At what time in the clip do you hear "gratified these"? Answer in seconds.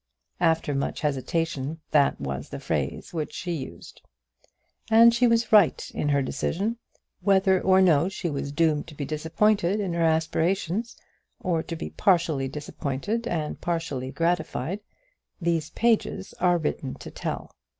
14.11-15.69